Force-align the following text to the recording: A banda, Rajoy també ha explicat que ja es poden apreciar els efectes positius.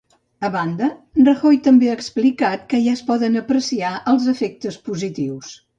A 0.47 0.49
banda, 0.53 0.87
Rajoy 1.27 1.59
també 1.69 1.91
ha 1.91 1.97
explicat 1.99 2.67
que 2.73 2.81
ja 2.89 2.97
es 2.97 3.07
poden 3.13 3.41
apreciar 3.45 3.97
els 4.15 4.29
efectes 4.37 4.85
positius. 4.91 5.59